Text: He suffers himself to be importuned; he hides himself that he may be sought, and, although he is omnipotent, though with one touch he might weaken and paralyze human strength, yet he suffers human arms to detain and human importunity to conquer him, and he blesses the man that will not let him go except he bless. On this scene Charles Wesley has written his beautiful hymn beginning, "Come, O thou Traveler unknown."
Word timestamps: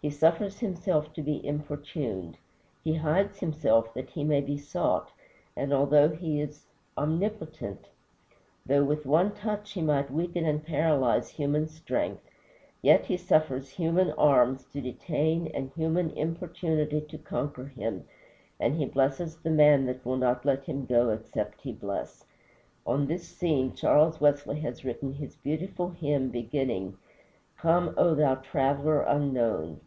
He 0.00 0.10
suffers 0.10 0.60
himself 0.60 1.12
to 1.14 1.22
be 1.22 1.44
importuned; 1.44 2.36
he 2.84 2.94
hides 2.94 3.40
himself 3.40 3.92
that 3.94 4.10
he 4.10 4.22
may 4.22 4.40
be 4.40 4.56
sought, 4.56 5.10
and, 5.56 5.72
although 5.72 6.10
he 6.10 6.40
is 6.40 6.66
omnipotent, 6.96 7.88
though 8.64 8.84
with 8.84 9.04
one 9.04 9.32
touch 9.34 9.72
he 9.72 9.82
might 9.82 10.08
weaken 10.12 10.44
and 10.46 10.64
paralyze 10.64 11.30
human 11.30 11.66
strength, 11.66 12.22
yet 12.80 13.06
he 13.06 13.16
suffers 13.16 13.70
human 13.70 14.12
arms 14.12 14.66
to 14.66 14.80
detain 14.80 15.48
and 15.48 15.72
human 15.74 16.10
importunity 16.12 17.00
to 17.00 17.18
conquer 17.18 17.64
him, 17.66 18.04
and 18.60 18.76
he 18.76 18.84
blesses 18.86 19.38
the 19.38 19.50
man 19.50 19.86
that 19.86 20.06
will 20.06 20.16
not 20.16 20.44
let 20.44 20.62
him 20.66 20.86
go 20.86 21.10
except 21.10 21.62
he 21.62 21.72
bless. 21.72 22.24
On 22.86 23.08
this 23.08 23.26
scene 23.26 23.74
Charles 23.74 24.20
Wesley 24.20 24.60
has 24.60 24.84
written 24.84 25.14
his 25.14 25.34
beautiful 25.34 25.88
hymn 25.88 26.28
beginning, 26.28 26.96
"Come, 27.56 27.94
O 27.98 28.14
thou 28.14 28.36
Traveler 28.36 29.02
unknown." 29.02 29.80